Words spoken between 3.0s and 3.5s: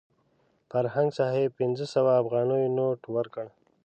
ورکړ.